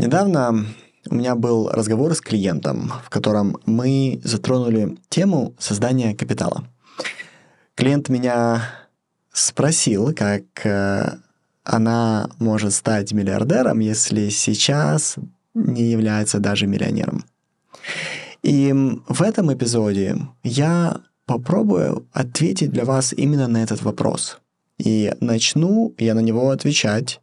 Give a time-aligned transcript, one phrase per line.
[0.00, 0.64] Недавно
[1.10, 6.64] у меня был разговор с клиентом, в котором мы затронули тему создания капитала.
[7.74, 8.62] Клиент меня
[9.30, 11.18] спросил, как э,
[11.64, 15.16] она может стать миллиардером, если сейчас
[15.52, 17.26] не является даже миллионером.
[18.42, 18.72] И
[19.06, 24.38] в этом эпизоде я попробую ответить для вас именно на этот вопрос.
[24.78, 27.20] И начну я на него отвечать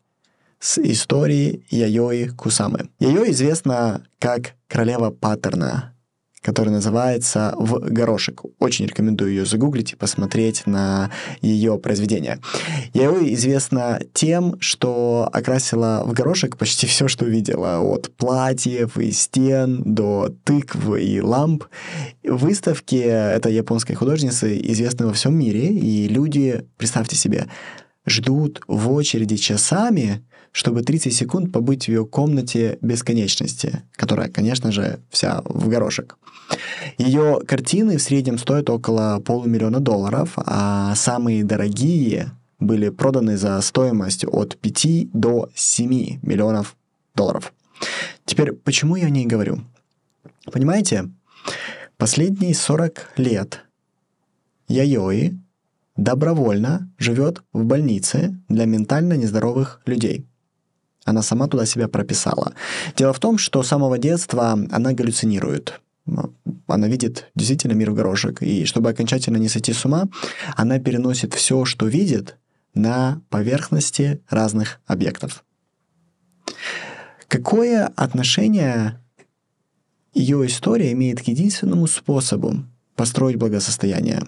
[0.59, 2.89] с истории Яйои Кусамы.
[2.99, 5.93] Яйо известна как королева паттерна,
[6.41, 8.41] который называется «В горошек».
[8.59, 12.39] Очень рекомендую ее загуглить и посмотреть на ее произведение.
[12.93, 19.83] Яйо известна тем, что окрасила в горошек почти все, что видела, от платьев и стен
[19.85, 21.65] до тыкв и ламп.
[22.23, 27.47] Выставки этой японской художницы известны во всем мире, и люди, представьте себе,
[28.05, 30.23] ждут в очереди часами,
[30.57, 36.17] чтобы 30 секунд побыть в ее комнате бесконечности, которая, конечно же, вся в горошек.
[36.97, 44.25] Ее картины в среднем стоят около полумиллиона долларов, а самые дорогие были проданы за стоимость
[44.25, 46.75] от 5 до 7 миллионов
[47.13, 47.53] долларов.
[48.25, 49.59] Теперь, почему я о ней говорю?
[50.51, 51.11] Понимаете,
[51.97, 53.63] последние 40 лет
[54.67, 55.39] Яйои
[55.97, 60.25] добровольно живет в больнице для ментально нездоровых людей.
[61.07, 62.53] Она сама туда себя прописала.
[62.97, 65.79] Дело в том, что с самого детства она галлюцинирует.
[66.67, 68.41] Она видит действительно мир в горошек.
[68.43, 70.09] И чтобы окончательно не сойти с ума,
[70.57, 72.35] она переносит все, что видит,
[72.73, 75.45] на поверхности разных объектов.
[77.29, 78.99] Какое отношение
[80.13, 84.21] ее история имеет к единственному способу построить благосостояние?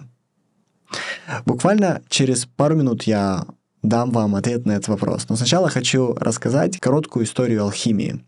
[1.44, 3.44] Буквально через пару минут я
[3.82, 5.26] дам вам ответ на этот вопрос.
[5.28, 8.24] Но сначала хочу рассказать короткую историю алхимии.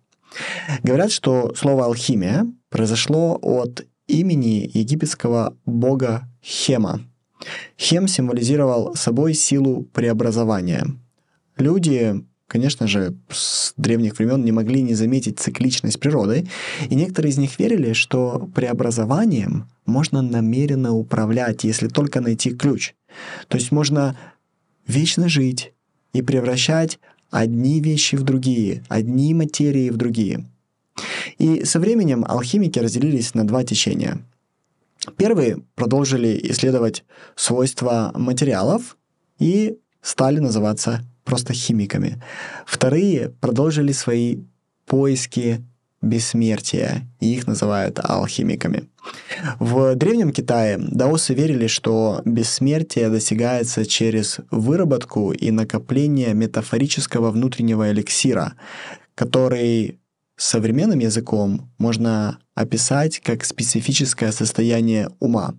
[0.83, 7.01] Говорят, что слово «алхимия» произошло от имени египетского бога Хема.
[7.79, 10.87] Хем символизировал собой силу преобразования.
[11.57, 16.49] Люди, конечно же, с древних времен не могли не заметить цикличность природы,
[16.89, 22.95] и некоторые из них верили, что преобразованием можно намеренно управлять, если только найти ключ.
[23.49, 24.17] То есть можно
[24.87, 25.73] вечно жить
[26.13, 26.99] и превращать
[27.31, 30.47] одни вещи в другие, одни материи в другие.
[31.39, 34.19] И со временем алхимики разделились на два течения.
[35.17, 37.05] Первые продолжили исследовать
[37.35, 38.97] свойства материалов
[39.39, 42.23] и стали называться просто химиками.
[42.67, 44.39] Вторые продолжили свои
[44.87, 45.65] поиски
[46.03, 48.89] бессмертия, и их называют алхимиками.
[49.59, 58.55] В Древнем Китае даосы верили, что бессмертие достигается через выработку и накопление метафорического внутреннего эликсира,
[59.15, 59.99] который
[60.37, 65.55] современным языком можно описать как специфическое состояние ума.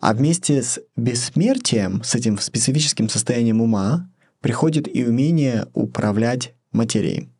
[0.00, 4.08] А вместе с бессмертием, с этим специфическим состоянием ума,
[4.40, 7.30] приходит и умение управлять материей.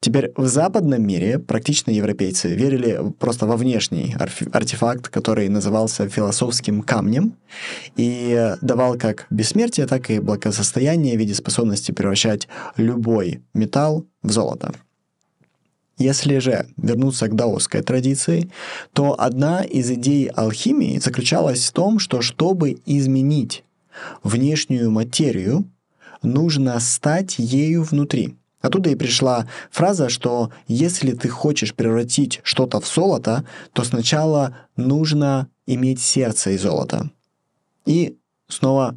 [0.00, 7.36] Теперь в западном мире практично европейцы верили просто во внешний артефакт, который назывался философским камнем
[7.96, 14.72] и давал как бессмертие, так и благосостояние в виде способности превращать любой металл в золото.
[15.98, 18.50] Если же вернуться к даосской традиции,
[18.92, 23.62] то одна из идей алхимии заключалась в том, что чтобы изменить
[24.22, 25.70] внешнюю материю,
[26.22, 32.86] нужно стать ею внутри– Оттуда и пришла фраза, что если ты хочешь превратить что-то в
[32.86, 37.10] золото, то сначала нужно иметь сердце из золота.
[37.84, 38.16] И
[38.48, 38.96] снова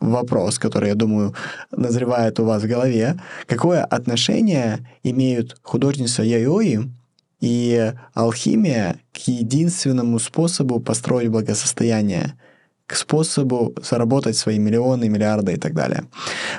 [0.00, 1.34] вопрос, который, я думаю,
[1.70, 3.20] назревает у вас в голове.
[3.46, 6.90] Какое отношение имеют художница Яйои
[7.40, 12.34] и алхимия к единственному способу построить благосостояние–
[12.90, 16.06] к способу заработать свои миллионы, миллиарды и так далее.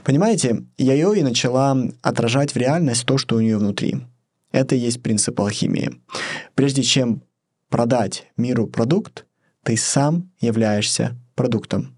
[0.06, 3.98] Понимаете, Яйои начала отражать в реальность то, что у нее внутри.
[4.54, 5.92] Это и есть принцип алхимии.
[6.56, 7.22] Прежде чем
[7.68, 9.26] продать миру продукт,
[9.64, 11.98] ты сам являешься продуктом.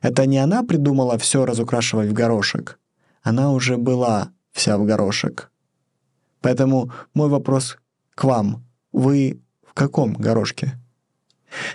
[0.00, 2.78] Это не она придумала все разукрашивать в горошек.
[3.20, 5.50] Она уже была вся в горошек.
[6.40, 7.76] Поэтому мой вопрос
[8.14, 8.64] к вам.
[8.92, 10.80] Вы в каком горошке?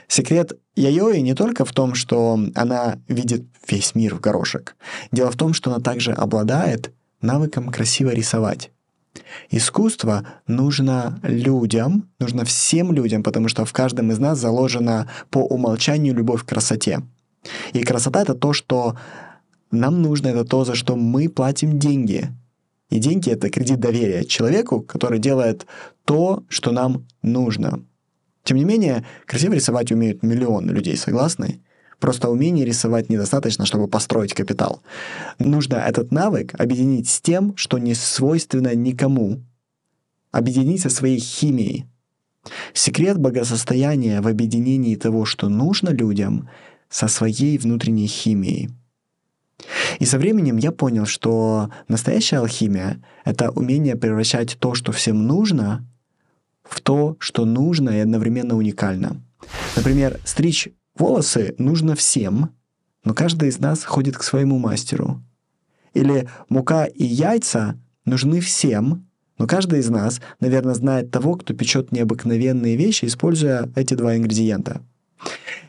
[0.07, 4.75] Секрет Яйои не только в том, что она видит весь мир в горошек.
[5.11, 6.91] Дело в том, что она также обладает
[7.21, 8.71] навыком красиво рисовать.
[9.49, 16.15] Искусство нужно людям, нужно всем людям, потому что в каждом из нас заложена по умолчанию
[16.15, 17.01] любовь к красоте.
[17.73, 18.97] И красота— это то, что
[19.71, 22.29] нам нужно, это то, за что мы платим деньги.
[22.89, 25.65] И деньги— это кредит доверия человеку, который делает
[26.05, 27.83] то, что нам нужно.
[28.43, 31.61] Тем не менее, красиво рисовать умеют миллионы людей, согласны?
[31.99, 34.81] Просто умение рисовать недостаточно, чтобы построить капитал.
[35.37, 39.43] Нужно этот навык объединить с тем, что не свойственно никому.
[40.31, 41.85] Объединить со своей химией.
[42.73, 46.49] Секрет благосостояния в объединении того, что нужно людям,
[46.89, 48.71] со своей внутренней химией.
[49.99, 55.87] И со временем я понял, что настоящая алхимия— это умение превращать то, что всем нужно,
[56.71, 59.21] в то, что нужно и одновременно уникально.
[59.75, 62.51] Например, стричь волосы нужно всем,
[63.03, 65.21] но каждый из нас ходит к своему мастеру.
[65.93, 69.05] Или мука и яйца нужны всем,
[69.37, 74.81] но каждый из нас, наверное, знает того, кто печет необыкновенные вещи, используя эти два ингредиента.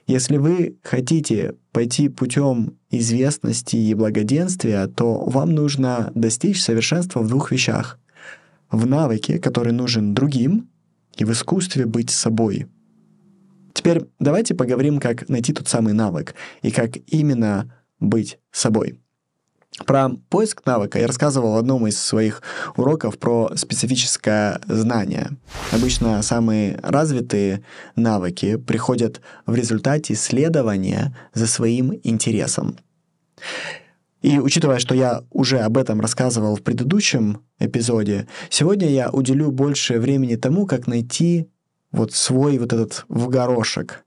[0.07, 7.51] Если вы хотите пойти путем известности и благоденствия, то вам нужно достичь совершенства в двух
[7.51, 7.99] вещах.
[8.71, 10.69] В навыке, который нужен другим,
[11.17, 12.67] и в искусстве быть собой.
[13.75, 18.99] Теперь давайте поговорим, как найти тот самый навык и как именно быть собой.
[19.87, 22.43] Про поиск навыка я рассказывал в одном из своих
[22.77, 25.31] уроков про специфическое знание.
[25.71, 27.65] Обычно самые развитые
[27.97, 32.77] навыки приходят в результате исследования за своим интересом.
[34.23, 39.99] И учитывая, что я уже об этом рассказывал в предыдущем эпизоде, сегодня я уделю больше
[39.99, 41.49] времени тому, как найти
[41.91, 44.05] вот свой вот этот в горошек.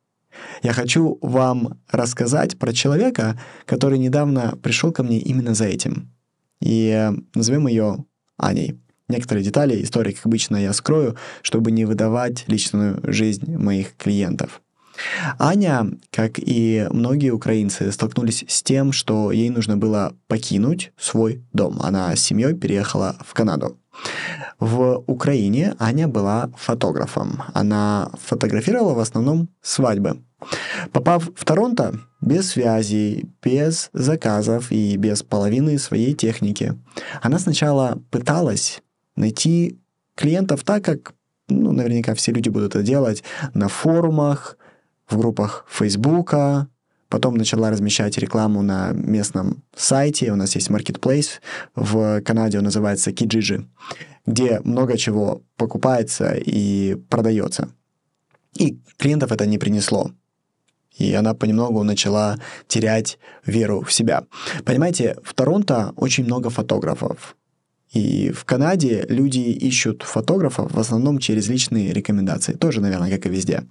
[0.64, 6.12] Я хочу вам рассказать про человека, который недавно пришел ко мне именно за этим.
[6.62, 8.06] И назовем ее
[8.38, 8.80] Аней.
[9.08, 14.62] Некоторые детали истории, как обычно, я скрою, чтобы не выдавать личную жизнь моих клиентов.
[15.39, 21.80] Аня, как и многие украинцы, столкнулись с тем, что ей нужно было покинуть свой дом.
[21.81, 23.77] Она с семьей переехала в Канаду.
[24.59, 27.44] В Украине Аня была фотографом.
[27.53, 30.21] Она фотографировала в основном свадьбы.
[30.92, 36.77] Попав в Торонто без связей, без заказов и без половины своей техники,
[37.21, 38.81] она сначала пыталась
[39.15, 39.80] найти
[40.15, 41.13] клиентов так, как
[41.47, 44.57] ну, наверняка все люди будут это делать на форумах,
[45.10, 46.68] в группах Фейсбука,
[47.10, 51.40] потом начала размещать рекламу на местном сайте, у нас есть marketplace,
[51.75, 53.66] в Канаде он называется Kijiji,
[54.25, 57.69] где много чего покупается и продается.
[58.57, 60.12] И клиентов это не принесло.
[60.98, 64.24] И она понемногу начала терять веру в себя.
[64.63, 67.36] Понимаете, в Торонто очень много фотографов.
[67.92, 72.54] И в Канаде люди ищут фотографов в основном через личные рекомендации.
[72.54, 73.63] Тоже, наверное, как и везде.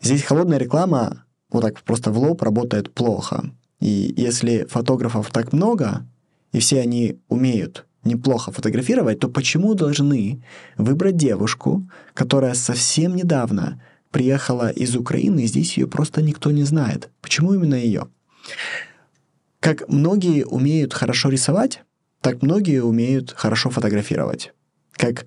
[0.00, 3.50] Здесь холодная реклама вот так просто в лоб работает плохо.
[3.80, 6.06] И если фотографов так много,
[6.52, 10.42] и все они умеют неплохо фотографировать, то почему должны
[10.76, 17.10] выбрать девушку, которая совсем недавно приехала из Украины, и здесь ее просто никто не знает?
[17.20, 18.08] Почему именно ее?
[19.60, 21.82] Как многие умеют хорошо рисовать,
[22.20, 24.52] так многие умеют хорошо фотографировать.
[24.92, 25.26] Как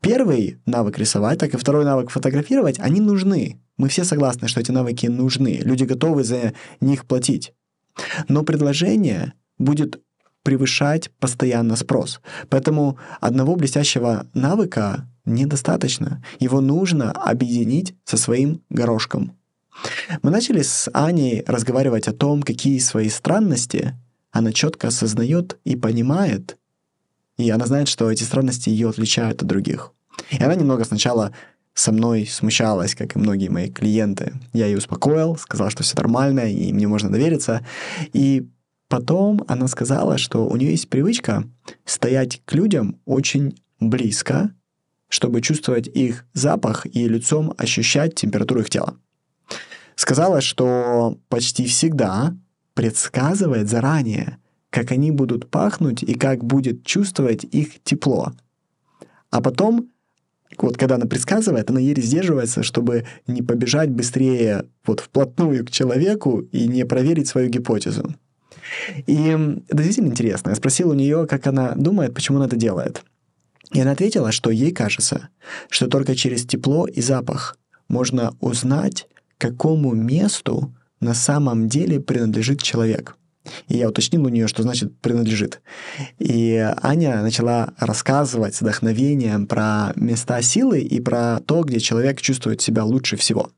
[0.00, 3.60] первый навык рисовать, так и второй навык фотографировать, они нужны.
[3.76, 5.60] Мы все согласны, что эти навыки нужны.
[5.62, 7.52] Люди готовы за них платить.
[8.28, 10.00] Но предложение будет
[10.42, 12.20] превышать постоянно спрос.
[12.48, 16.22] Поэтому одного блестящего навыка недостаточно.
[16.40, 19.36] Его нужно объединить со своим горошком.
[20.22, 23.96] Мы начали с Аней разговаривать о том, какие свои странности
[24.30, 26.56] она четко осознает и понимает,
[27.36, 29.92] и она знает, что эти странности ее отличают от других.
[30.30, 31.32] И она немного сначала
[31.74, 34.34] со мной смущалась, как и многие мои клиенты.
[34.52, 37.64] Я ее успокоил, сказал, что все нормально, и мне можно довериться.
[38.12, 38.48] И
[38.88, 41.44] потом она сказала, что у нее есть привычка
[41.84, 44.50] стоять к людям очень близко,
[45.08, 48.96] чтобы чувствовать их запах и лицом ощущать температуру их тела.
[49.94, 52.34] Сказала, что почти всегда
[52.74, 54.38] предсказывает заранее,
[54.70, 58.32] как они будут пахнуть и как будет чувствовать их тепло.
[59.30, 59.90] А потом
[60.58, 66.40] вот когда она предсказывает, она еле сдерживается, чтобы не побежать быстрее вот вплотную к человеку
[66.40, 68.14] и не проверить свою гипотезу.
[69.06, 69.28] И
[69.68, 70.50] это действительно интересно.
[70.50, 73.04] Я спросил у нее, как она думает, почему она это делает.
[73.72, 75.28] И она ответила, что ей кажется,
[75.70, 77.56] что только через тепло и запах
[77.88, 79.06] можно узнать,
[79.38, 83.16] какому месту на самом деле принадлежит человек.
[83.68, 85.62] И я уточнил у нее, что значит принадлежит.
[86.18, 92.60] И Аня начала рассказывать с вдохновением про места силы и про то, где человек чувствует
[92.60, 93.50] себя лучше всего.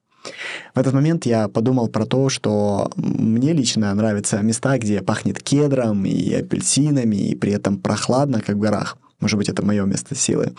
[0.75, 6.07] В этот момент я подумал про то, что мне лично нравятся места, где пахнет кедром
[6.07, 8.97] и апельсинами, и при этом прохладно, как в горах.
[9.21, 10.55] Может быть, это мое место силы.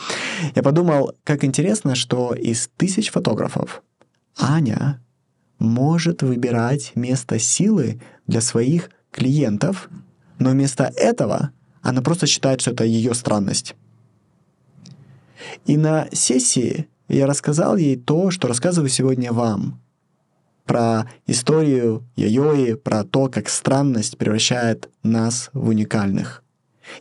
[0.55, 3.83] Я подумал, как интересно, что из тысяч фотографов
[4.37, 5.01] Аня
[5.59, 9.89] может выбирать место силы для своих клиентов,
[10.39, 13.75] но вместо этого она просто считает, что это ее странность.
[15.65, 19.79] И на сессии я рассказал ей то, что рассказываю сегодня вам.
[20.65, 26.43] Про историю Йойои, про то, как странность превращает нас в уникальных.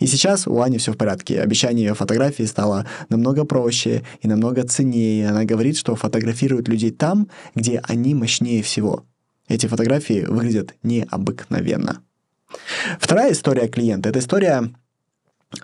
[0.01, 1.41] И сейчас у Ани все в порядке.
[1.41, 5.29] Обещание ее фотографии стало намного проще и намного ценнее.
[5.29, 9.05] Она говорит, что фотографирует людей там, где они мощнее всего.
[9.49, 12.03] Эти фотографии выглядят необыкновенно.
[12.99, 14.73] Вторая история клиента— это история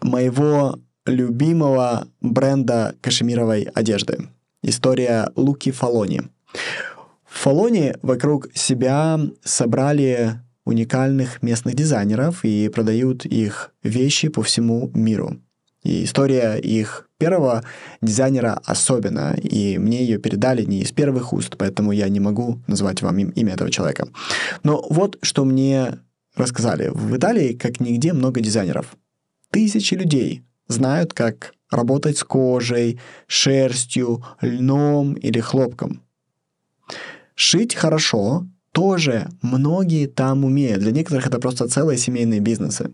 [0.03, 4.29] моего любимого бренда кашемировой одежды.
[4.63, 6.23] История Луки Фалони.
[7.25, 15.41] Фалони вокруг себя собрали уникальных местных дизайнеров и продают их вещи по всему миру.
[15.83, 17.62] И история их первого
[18.03, 23.03] дизайнера особенно, и мне ее передали не из первых уст, поэтому я не могу назвать
[23.03, 24.09] вам имя этого человека.
[24.65, 25.99] Но вот что мне
[26.35, 26.91] рассказали.
[26.93, 28.97] В Италии, как нигде, много дизайнеров.
[29.50, 36.03] Тысячи людей знают, как работать с кожей, шерстью, льном или хлопком.
[37.35, 40.81] Шить хорошо тоже многие там умеют.
[40.81, 42.91] Для некоторых это просто целые семейные бизнесы.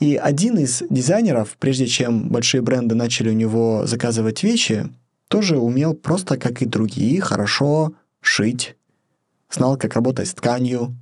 [0.00, 4.88] И один из дизайнеров, прежде чем большие бренды начали у него заказывать вещи,
[5.28, 8.76] тоже умел просто, как и другие, хорошо шить,
[9.50, 10.96] знал, как работать с тканью,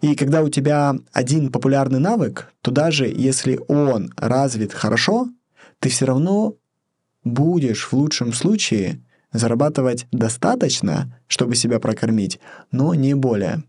[0.00, 5.28] и когда у тебя один популярный навык, то даже если он развит хорошо,
[5.78, 6.56] ты все равно
[7.24, 13.62] будешь в лучшем случае зарабатывать достаточно, чтобы себя прокормить, но не более.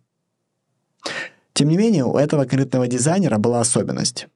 [1.53, 4.27] Тем не менее, у этого конкретного дизайнера была особенность.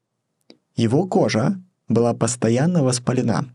[0.76, 1.60] Его кожа
[1.90, 3.46] была постоянно воспалена.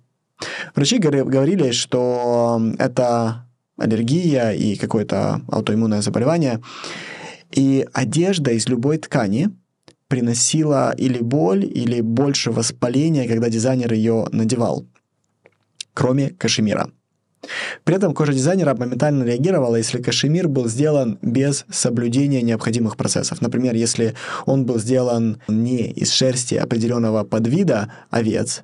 [0.75, 3.47] Врачи говорили, что это
[3.79, 6.61] аллергия и какое-то аутоиммунное заболевание,
[7.53, 9.51] и одежда из любой ткани
[10.09, 14.87] приносила или боль, или больше воспаления, когда дизайнер ее надевал,
[15.95, 16.91] кроме кашемира.
[17.85, 23.41] При этом кожа дизайнера моментально реагировала, если кашемир был сделан без соблюдения необходимых процессов.
[23.41, 24.15] Например, если
[24.47, 28.63] он был сделан не из шерсти определенного подвида овец,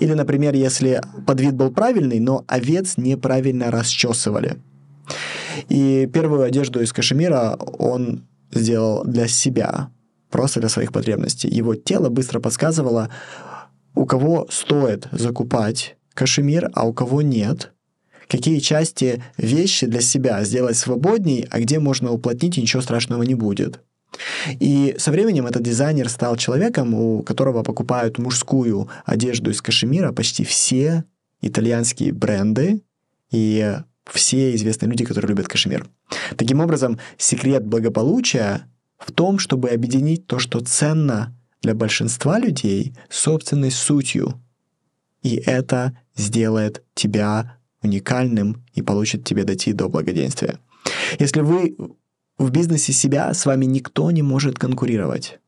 [0.00, 4.58] или, например, если подвид был правильный, но овец неправильно расчесывали.
[5.68, 9.90] И первую одежду из кашемира он сделал для себя,
[10.30, 11.48] просто для своих потребностей.
[11.48, 13.10] Его тело быстро подсказывало,
[13.94, 17.72] у кого стоит закупать кашемир, а у кого нет,
[18.28, 23.34] какие части вещи для себя сделать свободней, а где можно уплотнить, и ничего страшного не
[23.34, 23.80] будет.
[24.58, 30.44] И со временем этот дизайнер стал человеком, у которого покупают мужскую одежду из кашемира почти
[30.44, 31.04] все
[31.40, 32.82] итальянские бренды
[33.30, 35.86] и все известные люди, которые любят кашемир.
[36.36, 38.62] Таким образом, секрет благополучия
[38.98, 44.40] в том, чтобы объединить то, что ценно для большинства людей, собственной сутью.
[45.22, 50.58] И это сделает тебя уникальным и получит тебе дойти до благоденствия.
[51.18, 51.76] Если вы
[52.38, 55.40] в бизнесе себя, с вами никто не может конкурировать.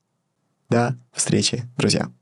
[0.68, 2.10] До встречи, друзья.